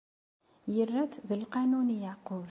[0.79, 2.39] Irra-t d lqanun i Yeɛqub.